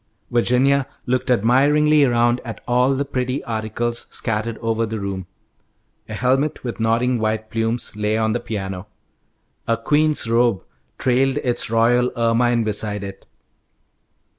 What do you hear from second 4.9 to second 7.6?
room. A helmet with nodding white